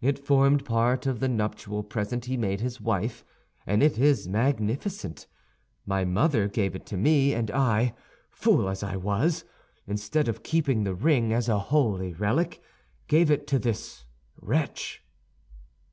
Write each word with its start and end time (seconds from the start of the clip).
It 0.00 0.18
formed 0.18 0.64
part 0.64 1.06
of 1.06 1.20
the 1.20 1.28
nuptial 1.28 1.84
present 1.84 2.24
he 2.24 2.36
made 2.36 2.60
his 2.60 2.80
wife, 2.80 3.24
and 3.64 3.80
it 3.80 3.96
is 3.96 4.26
magnificent. 4.26 5.28
My 5.86 6.04
mother 6.04 6.48
gave 6.48 6.74
it 6.74 6.84
to 6.86 6.96
me, 6.96 7.32
and 7.32 7.48
I, 7.52 7.94
fool 8.28 8.68
as 8.68 8.82
I 8.82 8.96
was, 8.96 9.44
instead 9.86 10.26
of 10.26 10.42
keeping 10.42 10.82
the 10.82 10.94
ring 10.96 11.32
as 11.32 11.48
a 11.48 11.60
holy 11.60 12.12
relic, 12.12 12.60
gave 13.06 13.30
it 13.30 13.46
to 13.46 13.60
this 13.60 14.04
wretch." 14.40 15.04